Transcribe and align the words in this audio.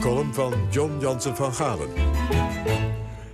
column 0.00 0.34
van 0.34 0.52
John 0.70 0.98
Jansen 1.00 1.36
van 1.36 1.54
Galen. 1.54 1.88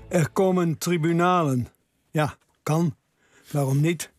Er 0.08 0.30
komen 0.30 0.78
tribunalen. 0.78 1.68
Ja, 2.10 2.36
kan. 2.62 2.96
Waarom 3.52 3.80
niet? 3.80 4.12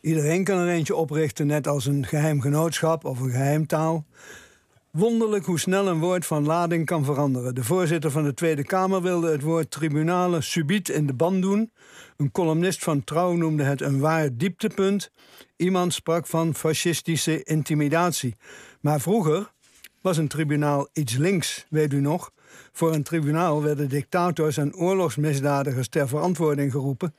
Iedereen 0.00 0.44
kan 0.44 0.58
er 0.58 0.68
eentje 0.68 0.96
oprichten, 0.96 1.46
net 1.46 1.66
als 1.66 1.86
een 1.86 2.06
geheim 2.06 2.40
genootschap 2.40 3.04
of 3.04 3.20
een 3.20 3.30
geheimtaal. 3.30 4.06
Wonderlijk 4.90 5.44
hoe 5.44 5.58
snel 5.58 5.88
een 5.88 5.98
woord 5.98 6.26
van 6.26 6.46
lading 6.46 6.86
kan 6.86 7.04
veranderen. 7.04 7.54
De 7.54 7.64
voorzitter 7.64 8.10
van 8.10 8.24
de 8.24 8.34
Tweede 8.34 8.64
Kamer 8.64 9.02
wilde 9.02 9.30
het 9.30 9.42
woord 9.42 9.70
tribunalen 9.70 10.42
subiet 10.42 10.88
in 10.88 11.06
de 11.06 11.14
ban 11.14 11.40
doen. 11.40 11.72
Een 12.16 12.30
columnist 12.30 12.84
van 12.84 13.04
Trouw 13.04 13.32
noemde 13.32 13.62
het 13.62 13.80
een 13.80 14.00
waar 14.00 14.36
dieptepunt. 14.36 15.10
Iemand 15.56 15.94
sprak 15.94 16.26
van 16.26 16.54
fascistische 16.54 17.42
intimidatie. 17.42 18.36
Maar 18.80 19.00
vroeger 19.00 19.52
was 20.02 20.16
een 20.16 20.28
tribunaal 20.28 20.88
iets 20.92 21.16
links, 21.16 21.66
weet 21.70 21.92
u 21.92 22.00
nog? 22.00 22.32
Voor 22.72 22.94
een 22.94 23.02
tribunaal 23.02 23.62
werden 23.62 23.88
dictators 23.88 24.56
en 24.56 24.74
oorlogsmisdadigers 24.74 25.88
ter 25.88 26.08
verantwoording 26.08 26.72
geroepen. 26.72 27.14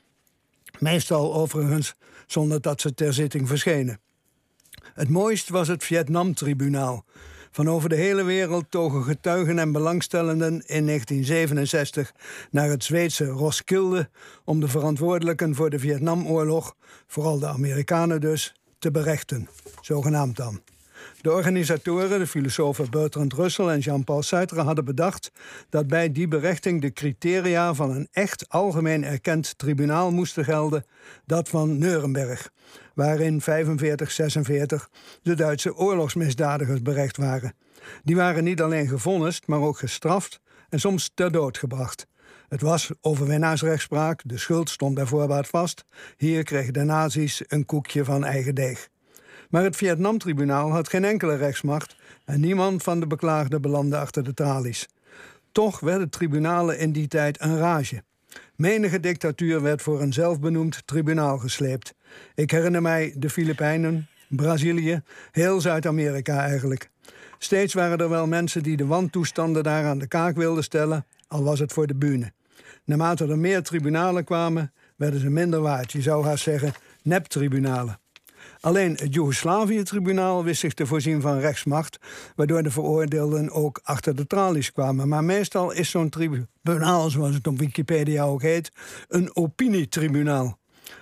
Meestal 0.80 1.34
overigens 1.34 1.96
zonder 2.28 2.62
dat 2.62 2.82
ze 2.82 2.94
ter 2.94 3.14
zitting 3.14 3.48
verschenen. 3.48 4.00
Het 4.94 5.10
mooist 5.10 5.50
was 5.50 5.68
het 5.68 5.84
Vietnam-tribunaal. 5.84 7.06
Van 7.52 7.70
over 7.70 7.90
de 7.90 7.96
hele 7.96 8.24
wereld 8.24 8.66
togen 8.70 9.04
getuigen 9.04 9.60
en 9.60 9.72
belangstellenden 9.72 10.54
in 10.54 10.86
1967 10.86 12.14
naar 12.52 12.70
het 12.70 12.84
Zweedse 12.84 13.26
Roskilde 13.26 14.10
om 14.44 14.60
de 14.60 14.68
verantwoordelijken 14.68 15.56
voor 15.56 15.70
de 15.70 15.80
Vietnamoorlog, 15.80 16.76
vooral 17.08 17.40
de 17.40 17.48
Amerikanen 17.48 18.22
dus, 18.22 18.56
te 18.80 18.92
berechten. 18.92 19.50
Zogenaamd 19.82 20.36
dan. 20.36 20.73
De 21.22 21.32
organisatoren, 21.32 22.20
de 22.20 22.28
filosofen 22.28 22.90
Bertrand 22.90 23.34
Russell 23.34 23.68
en 23.68 23.80
Jean-Paul 23.80 24.24
Sartre, 24.24 24.62
hadden 24.62 24.86
bedacht 24.86 25.32
dat 25.70 25.88
bij 25.88 26.12
die 26.12 26.28
berechting 26.28 26.82
de 26.82 26.94
criteria 26.94 27.74
van 27.74 27.92
een 27.92 28.08
echt 28.12 28.50
algemeen 28.50 29.04
erkend 29.04 29.58
tribunaal 29.58 30.12
moesten 30.12 30.44
gelden, 30.44 30.86
dat 31.26 31.50
van 31.50 31.78
Nuremberg, 31.78 32.52
waarin 32.94 33.42
45-46 33.42 33.46
de 35.22 35.36
Duitse 35.36 35.76
oorlogsmisdadigers 35.76 36.82
berecht 36.82 37.18
waren. 37.18 37.54
Die 38.04 38.16
waren 38.16 38.44
niet 38.44 38.62
alleen 38.62 38.88
gevonnist, 38.88 39.48
maar 39.48 39.60
ook 39.60 39.78
gestraft 39.78 40.40
en 40.70 40.80
soms 40.80 41.12
ter 41.14 41.32
dood 41.32 41.58
gebracht. 41.58 42.08
Het 42.48 42.62
was 42.62 42.92
overwinnaarsrechtspraak, 43.02 44.22
de 44.26 44.38
schuld 44.38 44.70
stond 44.70 44.96
bij 44.96 45.06
voorbaat 45.06 45.48
vast. 45.48 45.86
Hier 46.18 46.44
kregen 46.44 46.74
de 46.74 46.84
nazi's 46.84 47.42
een 47.48 47.66
koekje 47.66 48.06
van 48.06 48.24
eigen 48.24 48.56
deeg. 48.56 48.92
Maar 49.54 49.64
het 49.64 49.76
Vietnamtribunaal 49.76 50.72
had 50.72 50.90
geen 50.90 51.06
enkele 51.06 51.36
rechtsmacht 51.36 51.96
en 52.26 52.40
niemand 52.40 52.84
van 52.84 53.00
de 53.00 53.08
beklaagden 53.08 53.62
belandde 53.62 53.98
achter 53.98 54.24
de 54.24 54.34
tralies. 54.34 54.90
Toch 55.52 55.80
werden 55.80 56.10
tribunalen 56.10 56.80
in 56.80 56.92
die 56.92 57.08
tijd 57.08 57.42
een 57.42 57.58
rage. 57.58 58.04
Menige 58.56 59.00
dictatuur 59.00 59.62
werd 59.62 59.82
voor 59.82 60.02
een 60.02 60.14
zelfbenoemd 60.14 60.82
tribunaal 60.86 61.38
gesleept. 61.38 61.94
Ik 62.36 62.52
herinner 62.52 62.82
mij 62.82 63.14
de 63.18 63.30
Filipijnen, 63.30 64.08
Brazilië, 64.28 65.02
heel 65.32 65.62
Zuid-Amerika 65.62 66.40
eigenlijk. 66.40 66.90
Steeds 67.38 67.74
waren 67.74 67.98
er 67.98 68.10
wel 68.10 68.28
mensen 68.28 68.64
die 68.64 68.78
de 68.78 68.86
wantoestanden 68.86 69.64
daar 69.64 69.86
aan 69.86 70.00
de 70.00 70.08
kaak 70.08 70.36
wilden 70.36 70.64
stellen, 70.64 71.06
al 71.28 71.44
was 71.44 71.60
het 71.60 71.74
voor 71.74 71.88
de 71.88 71.96
bühne. 71.96 72.32
Naarmate 72.86 73.28
er 73.28 73.40
meer 73.40 73.64
tribunalen 73.64 74.24
kwamen, 74.24 74.74
werden 74.96 75.20
ze 75.20 75.30
minder 75.30 75.62
waard. 75.62 75.92
Je 75.92 76.02
zou 76.02 76.26
haast 76.26 76.44
zeggen 76.44 76.74
neptribunalen. 77.04 78.02
Alleen 78.60 78.96
het 78.96 79.14
Joegoslavië-tribunaal 79.14 80.44
wist 80.44 80.60
zich 80.60 80.74
te 80.74 80.86
voorzien 80.86 81.22
van 81.22 81.40
rechtsmacht, 81.40 81.98
waardoor 82.36 82.64
de 82.64 82.72
veroordeelden 82.72 83.52
ook 83.52 83.80
achter 83.84 84.16
de 84.16 84.28
tralies 84.28 84.72
kwamen. 84.72 85.08
Maar 85.08 85.24
meestal 85.24 85.72
is 85.72 85.90
zo'n 85.90 86.10
tribunaal, 86.10 87.10
zoals 87.10 87.36
het 87.36 87.48
op 87.48 87.58
Wikipedia 87.58 88.24
ook 88.24 88.42
heet, 88.42 88.72
een 89.08 89.36
opinietribunaal. 89.36 90.58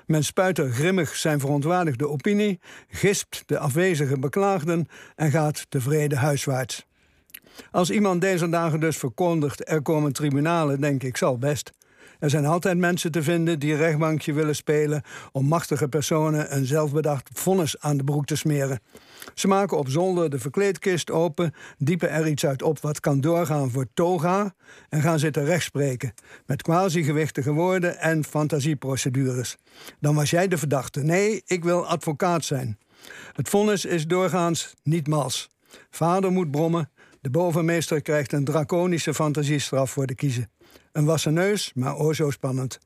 Men 0.05 0.23
spuit 0.23 0.57
er 0.57 0.71
grimmig 0.71 1.15
zijn 1.15 1.39
verontwaardigde 1.39 2.07
opinie, 2.07 2.59
gispt 2.87 3.43
de 3.45 3.59
afwezige 3.59 4.19
beklaagden 4.19 4.87
en 5.15 5.31
gaat 5.31 5.65
tevreden 5.69 6.17
huiswaarts. 6.17 6.85
Als 7.71 7.89
iemand 7.89 8.21
deze 8.21 8.49
dagen 8.49 8.79
dus 8.79 8.97
verkondigt 8.97 9.69
er 9.69 9.81
komen 9.81 10.13
tribunalen, 10.13 10.81
denk 10.81 11.03
ik, 11.03 11.17
zal 11.17 11.37
best. 11.37 11.71
Er 12.21 12.29
zijn 12.29 12.45
altijd 12.45 12.77
mensen 12.77 13.11
te 13.11 13.23
vinden 13.23 13.59
die 13.59 13.75
rechtbankje 13.75 14.33
willen 14.33 14.55
spelen 14.55 15.03
om 15.31 15.45
machtige 15.45 15.87
personen 15.87 16.55
een 16.55 16.65
zelfbedacht 16.65 17.29
vonnis 17.33 17.79
aan 17.79 17.97
de 17.97 18.03
broek 18.03 18.25
te 18.25 18.35
smeren. 18.35 18.79
Ze 19.33 19.47
maken 19.47 19.77
op 19.77 19.89
zolder 19.89 20.29
de 20.29 20.39
verkleedkist 20.39 21.11
open, 21.11 21.53
diepen 21.77 22.09
er 22.09 22.27
iets 22.27 22.45
uit 22.45 22.61
op 22.61 22.79
wat 22.79 22.99
kan 22.99 23.21
doorgaan 23.21 23.71
voor 23.71 23.85
toga 23.93 24.53
en 24.89 25.01
gaan 25.01 25.19
zitten 25.19 25.45
rechtspreken 25.45 26.13
met 26.45 26.61
quasi-gewichtige 26.61 27.51
woorden 27.51 27.99
en 27.99 28.23
fantasieprocedures. 28.23 29.57
Dan 29.99 30.15
was 30.15 30.29
jij 30.29 30.47
de 30.47 30.57
verdachte. 30.57 31.01
Nee, 31.01 31.41
ik 31.45 31.63
wil 31.63 31.87
advocaat 31.87 32.45
zijn. 32.45 32.77
Het 33.33 33.49
vonnis 33.49 33.85
is 33.85 34.07
doorgaans 34.07 34.73
niet 34.83 35.07
mals. 35.07 35.49
Vader 35.89 36.31
moet 36.31 36.51
brommen, 36.51 36.89
de 37.21 37.29
bovenmeester 37.29 38.01
krijgt 38.01 38.31
een 38.31 38.43
draconische 38.43 39.13
fantasiestraf 39.13 39.91
voor 39.91 40.05
de 40.05 40.15
kiezen. 40.15 40.51
Een 40.91 41.05
wassen 41.05 41.33
neus, 41.33 41.71
maar 41.73 41.97
o 41.97 42.13
zo 42.13 42.29
spannend. 42.29 42.79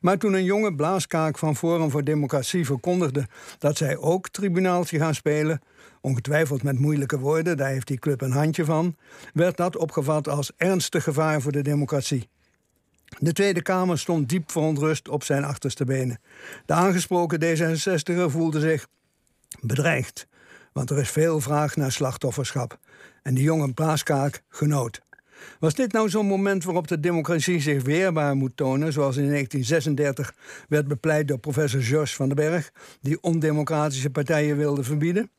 Maar 0.00 0.18
toen 0.18 0.32
een 0.34 0.44
jonge 0.44 0.74
blaaskaak 0.74 1.38
van 1.38 1.56
Forum 1.56 1.90
voor 1.90 2.04
Democratie 2.04 2.66
verkondigde 2.66 3.28
dat 3.58 3.76
zij 3.76 3.96
ook 3.96 4.28
tribunaaltje 4.28 4.98
gaan 4.98 5.14
spelen, 5.14 5.60
ongetwijfeld 6.00 6.62
met 6.62 6.78
moeilijke 6.78 7.18
woorden, 7.18 7.56
daar 7.56 7.68
heeft 7.68 7.86
die 7.86 7.98
club 7.98 8.20
een 8.20 8.32
handje 8.32 8.64
van, 8.64 8.96
werd 9.32 9.56
dat 9.56 9.76
opgevat 9.76 10.28
als 10.28 10.52
ernstig 10.56 11.02
gevaar 11.02 11.40
voor 11.40 11.52
de 11.52 11.62
democratie. 11.62 12.28
De 13.18 13.32
Tweede 13.32 13.62
Kamer 13.62 13.98
stond 13.98 14.28
diep 14.28 14.50
verontrust 14.50 15.08
op 15.08 15.24
zijn 15.24 15.44
achterste 15.44 15.84
benen. 15.84 16.20
De 16.66 16.72
aangesproken 16.72 17.40
D66er 17.40 18.30
voelde 18.30 18.60
zich 18.60 18.86
bedreigd, 19.60 20.26
want 20.74 20.90
er 20.90 20.98
is 20.98 21.10
veel 21.10 21.40
vraag 21.40 21.76
naar 21.76 21.92
slachtofferschap. 21.92 22.78
En 23.22 23.34
die 23.34 23.44
jonge 23.44 23.72
blaaskaak 23.72 24.42
genoot. 24.48 25.00
Was 25.60 25.74
dit 25.74 25.92
nou 25.92 26.08
zo'n 26.08 26.26
moment 26.26 26.64
waarop 26.64 26.88
de 26.88 27.00
democratie 27.00 27.60
zich 27.60 27.82
weerbaar 27.82 28.34
moet 28.36 28.56
tonen, 28.56 28.92
zoals 28.92 29.16
in 29.16 29.28
1936 29.28 30.34
werd 30.68 30.88
bepleit 30.88 31.28
door 31.28 31.38
professor 31.38 31.82
Georges 31.82 32.16
van 32.16 32.26
den 32.26 32.36
Berg, 32.36 32.72
die 33.00 33.22
ondemocratische 33.22 34.10
partijen 34.10 34.56
wilde 34.56 34.82
verbieden? 34.82 35.30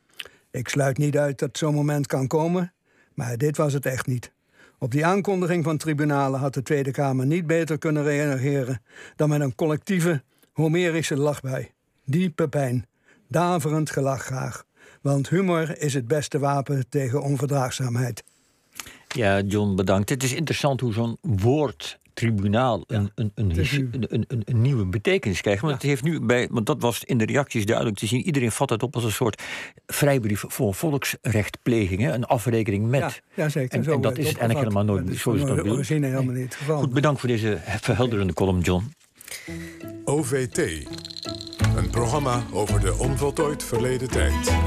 Ik 0.51 0.69
sluit 0.69 0.97
niet 0.97 1.17
uit 1.17 1.39
dat 1.39 1.57
zo'n 1.57 1.73
moment 1.73 2.07
kan 2.07 2.27
komen, 2.27 2.73
maar 3.13 3.37
dit 3.37 3.57
was 3.57 3.73
het 3.73 3.85
echt 3.85 4.07
niet. 4.07 4.31
Op 4.79 4.91
die 4.91 5.05
aankondiging 5.05 5.63
van 5.63 5.77
tribunalen 5.77 6.39
had 6.39 6.53
de 6.53 6.63
Tweede 6.63 6.91
Kamer 6.91 7.25
niet 7.25 7.47
beter 7.47 7.77
kunnen 7.77 8.03
reageren 8.03 8.81
dan 9.15 9.29
met 9.29 9.41
een 9.41 9.55
collectieve 9.55 10.23
Homerische 10.53 11.17
lachbui. 11.17 11.71
Diepe 12.05 12.47
pijn, 12.47 12.85
daverend 13.27 13.89
gelach 13.89 14.23
graag. 14.23 14.65
Want 15.01 15.29
humor 15.29 15.81
is 15.81 15.93
het 15.93 16.07
beste 16.07 16.39
wapen 16.39 16.85
tegen 16.89 17.21
onverdraagzaamheid. 17.21 18.23
Ja, 19.07 19.41
John, 19.41 19.75
bedankt. 19.75 20.09
Het 20.09 20.23
is 20.23 20.33
interessant 20.33 20.81
hoe 20.81 20.93
zo'n 20.93 21.17
woord 21.21 21.99
tribunaal 22.15 22.83
een, 22.87 23.11
een, 23.15 23.31
een, 23.35 24.05
een, 24.09 24.25
een, 24.45 24.61
nieuwe 24.61 24.85
betekenis 24.85 25.41
krijgt. 25.41 25.61
Want, 25.61 25.73
het 25.73 25.81
heeft 25.81 26.03
nu 26.03 26.19
bij, 26.19 26.47
want 26.51 26.65
dat 26.65 26.81
was 26.81 27.03
in 27.03 27.17
de 27.17 27.25
reacties 27.25 27.65
duidelijk 27.65 27.97
te 27.97 28.07
zien. 28.07 28.21
Iedereen 28.21 28.51
vat 28.51 28.69
het 28.69 28.83
op 28.83 28.95
als 28.95 29.03
een 29.03 29.11
soort 29.11 29.41
vrijbrief 29.87 30.43
voor 30.47 30.73
volksrechtpleging. 30.73 32.13
Een 32.13 32.25
afrekening 32.25 32.87
met. 32.87 33.21
Ja, 33.33 33.49
zeker. 33.49 33.79
En, 33.79 33.93
en 33.93 34.01
dat 34.01 34.17
is 34.17 34.27
het 34.27 34.37
eigenlijk 34.37 34.69
helemaal 34.69 34.95
nooit. 34.95 35.17
Zo 35.17 35.31
is 35.31 35.41
dat 35.41 35.87
helemaal 35.87 36.23
niet. 36.23 36.57
Goed, 36.67 36.93
bedankt 36.93 37.19
voor 37.19 37.29
deze 37.29 37.59
verhelderende 37.81 38.33
column, 38.33 38.59
John. 38.59 38.93
OVT. 40.05 40.57
Een 41.75 41.89
programma 41.89 42.43
over 42.51 42.79
de 42.79 42.97
onvoltooid 42.97 43.63
verleden 43.63 44.09
tijd. 44.09 44.55